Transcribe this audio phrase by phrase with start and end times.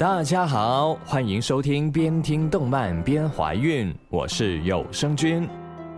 [0.00, 5.46] 大家好，欢迎收听边听动漫边怀孕，我是有声君。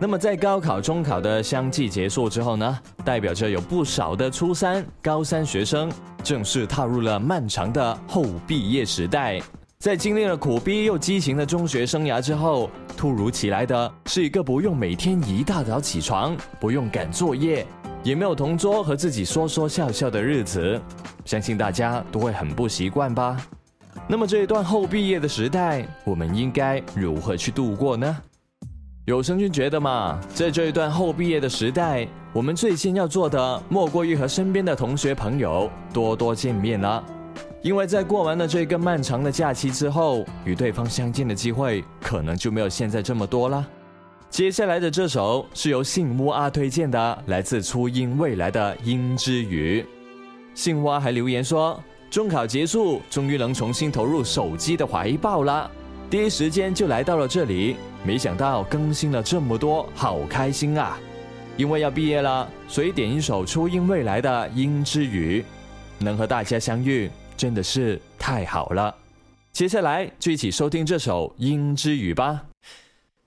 [0.00, 5.88] 那么在高考、中考的相继结束之后呢，代表着有不少的初三、高三学生
[6.20, 9.40] 正式踏入了漫长的后毕业时代。
[9.78, 17.64] 在经历了苦逼又激情的中学生涯之后，突如其来的是一个不用每天一大早起床，不用赶作业，
[18.02, 20.80] 也没有同桌和自己说说笑笑的日子，
[21.24, 23.36] 相信大家都会很不习惯吧。
[24.08, 28.16] 那么这一段后毕业的时代，我们应该如何去度过呢？
[29.06, 37.02] 有生君觉得嘛，在这一段后毕业的时代，我们最先要做的，莫过于和身边的同学朋友多多见面了。
[37.62, 43.66] 因为在过完了这个漫长的假期之后，与对方相见的机会可能就没有现在这么多了。
[44.28, 49.82] 接下来的这首是由信乌阿推荐的，来自初音未来的《音之语》。
[50.54, 51.80] 信蛙还留言说，
[52.11, 55.69] 中考结束，终于能重新投入手机的怀抱了，
[56.09, 60.97] 第一时间就来到了这里，没想到更新了这么多，好开心啊！
[61.57, 65.41] 因为要毕业了，所以点一首初音未来的《音之语》，
[66.03, 67.09] 能和大家相遇。
[67.35, 68.95] 真的是太好了，
[69.51, 72.45] 接下来就一起收听这首《音之语》吧。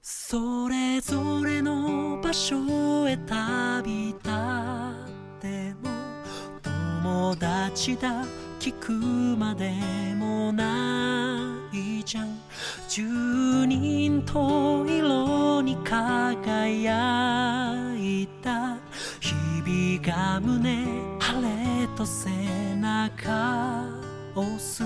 [0.03, 2.57] それぞれの場所
[3.09, 5.91] へ旅立っても
[6.63, 8.25] 友達だ
[8.66, 8.94] 聞く
[9.38, 9.70] まで
[10.16, 12.40] もないじゃん。
[12.90, 13.04] 十
[13.68, 18.80] 人十色に輝いた。
[19.20, 20.84] 日々が胸
[21.20, 22.32] 晴れと背
[22.78, 23.86] 中
[24.34, 24.84] 押す。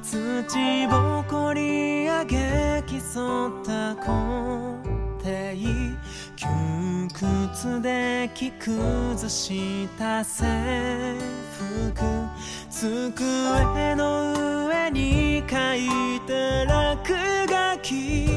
[0.00, 4.04] 土ぼこり上げ競った根
[5.24, 5.56] 底
[6.36, 6.46] 窮
[7.12, 10.46] 屈で着崩した制
[11.58, 11.68] 服。
[12.80, 18.28] 机の上に書いた落書き。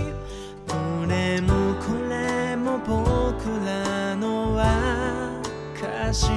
[0.66, 6.32] どれもこれも僕らの証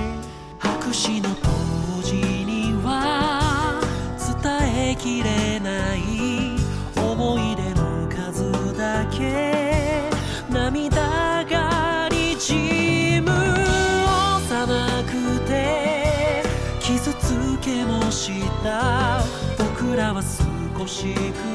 [0.59, 1.35] 白紙の
[21.05, 21.54] 几个。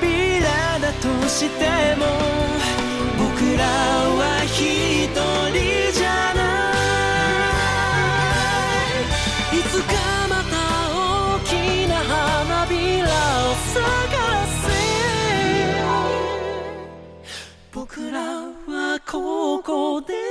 [0.00, 2.06] 扉だとしても
[3.18, 5.56] 僕らは一人
[5.92, 6.40] じゃな
[9.52, 9.58] い。
[9.58, 9.92] いつか
[10.28, 10.54] また
[11.36, 11.50] 大き
[11.88, 13.76] な花びらを探
[14.62, 14.64] せ
[17.72, 20.21] 僕らはここで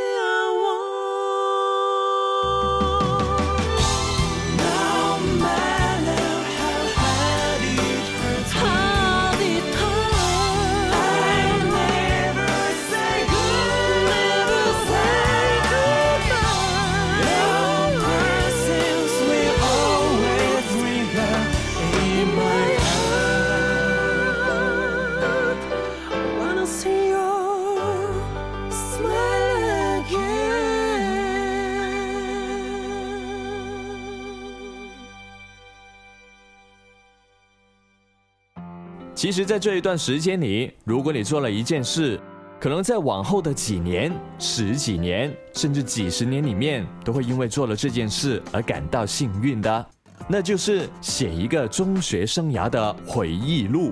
[39.21, 42.19] 其实，在这一段时间里，如果你做了一件事，
[42.59, 49.85] 可能在往后的几年、十几年，甚至几十年里面，都会因为做了这件事而感到幸运的，
[50.27, 53.91] 那就是写一个中学生涯的回忆录，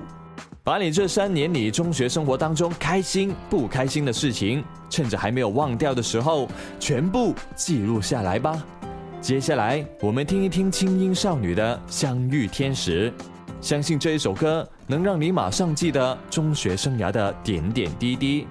[0.64, 6.48] 把你这三年里中学生活当中开心、不开心的事情，趁着还没有忘掉的时候，
[6.80, 8.60] 全部记录下来吧。
[9.20, 13.12] 接下来，我们听一听轻音少女的《相遇天使》。
[13.60, 18.48] 相信这一首歌能让你马上记得中学生涯的点点滴滴。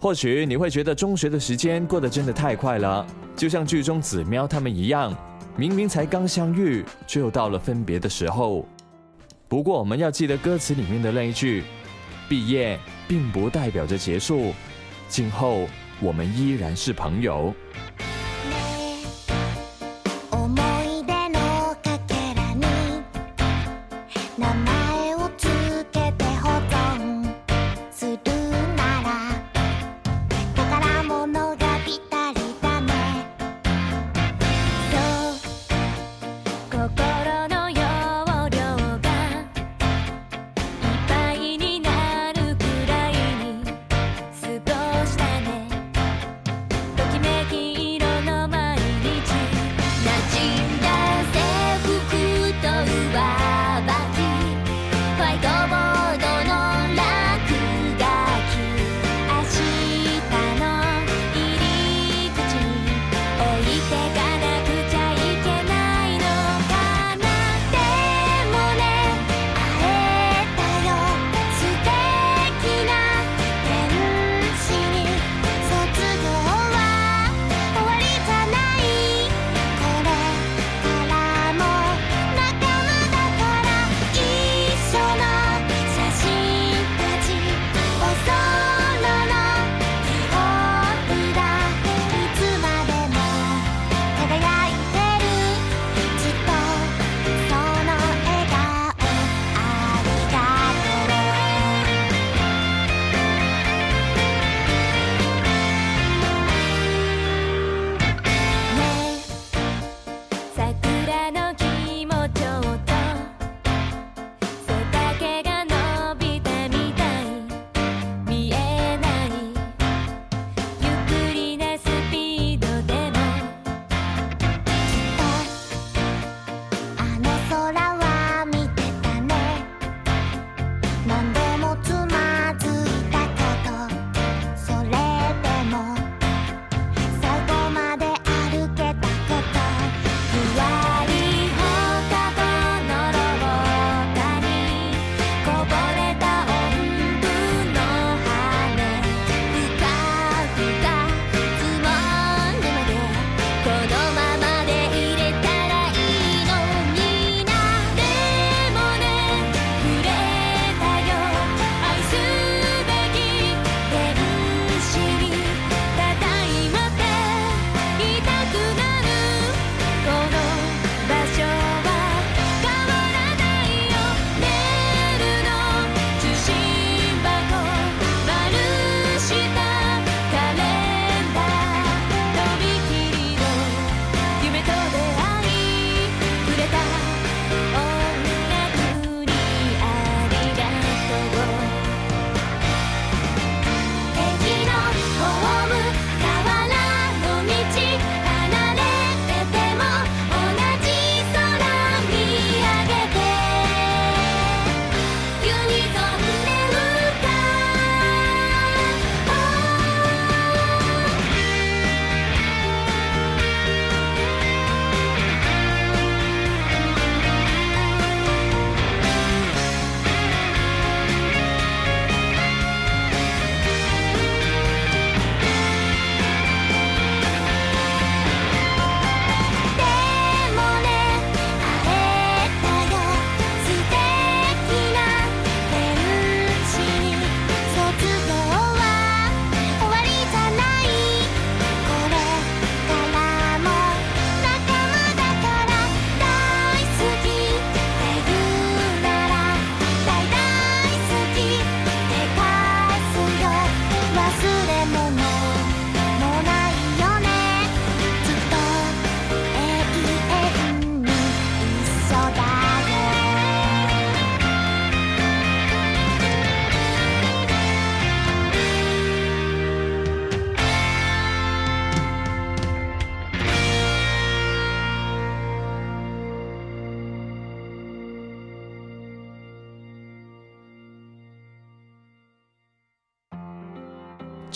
[0.00, 3.06] 或许你会觉得中学的时间过得真的太快了，
[3.36, 5.14] 就像剧中子喵他们一样，
[5.54, 8.66] 明明才刚相遇，却又到了分别的时候。
[9.48, 11.62] 不过我们要记得歌词里面的那一句：
[12.26, 14.54] 毕业并不代表着结束，
[15.08, 15.68] 今后
[16.00, 17.52] 我们依然是朋友。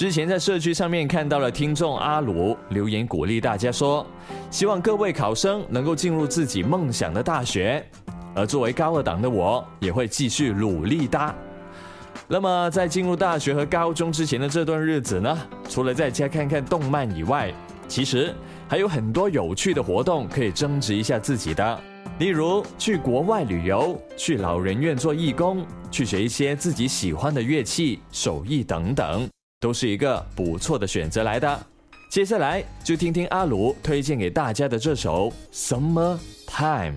[0.00, 4.06] 之前在社区上面看到了听众阿鲁留言鼓励大家说
[4.50, 7.84] 希望各位考生能够进入自己梦想的大学。
[8.34, 11.34] 而作为高二党的我也会继续努力哒
[12.26, 15.38] 那么在进入大学和高中之前的这段日子呢
[15.68, 17.52] 除了在家看看动漫以外
[17.86, 18.34] 其实
[18.66, 21.78] 还有很多有趣的活动可以增值一下自己的。
[22.18, 29.28] 例如去国外旅游去老人院做义工去学一些自己喜欢的乐器手艺等等。
[29.60, 31.66] 都是一个不错的选择来的。
[32.10, 36.92] 接下来就听听阿鲁推荐给大家的这首《Summer Time》。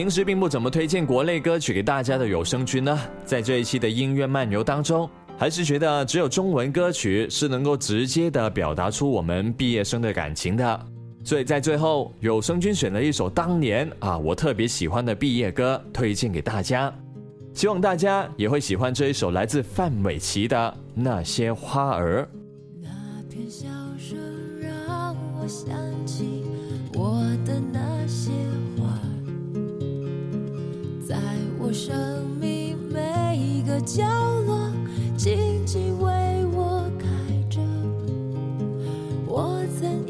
[0.00, 10.86] 平时并不怎么推荐国内歌曲给大家的有声君呢，在这一期的音乐漫游当中，还是觉得只有中文歌曲是能够直接的表达出我们毕业生的感情的。
[11.22, 16.90] 所以在最后，有声君选了一首当年啊我特别喜欢的毕业歌，推荐给大家。
[17.52, 20.56] 希望大家也会喜欢这一首来自范玮琪的
[20.94, 22.22] 《那些花儿》。
[22.80, 22.88] 那
[23.28, 23.66] 片笑
[23.98, 24.18] 声
[24.62, 25.68] 让我想
[26.06, 26.42] 起
[26.94, 28.30] 我的那些，
[31.10, 31.16] 在
[31.58, 34.04] 我生命每一个角
[34.46, 34.70] 落，
[35.16, 37.06] 静静为我开
[37.50, 37.60] 着。
[39.26, 40.06] 我曾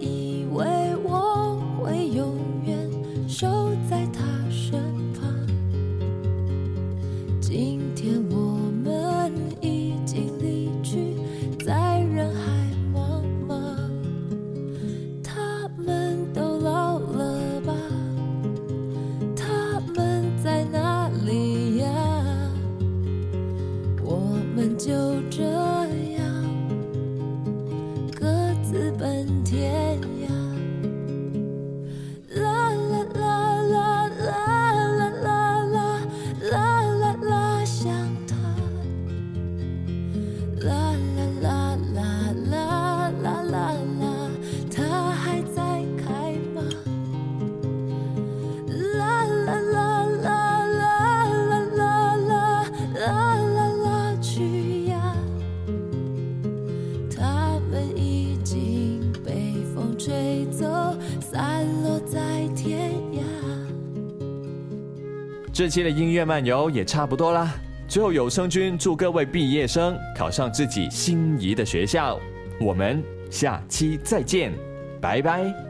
[65.60, 67.52] 这期的音乐漫游也差不多啦。
[67.86, 72.18] 最后，有声君祝各位毕业生考上自己心仪的学校。
[72.58, 74.54] 我们下期再见，
[75.02, 75.69] 拜拜。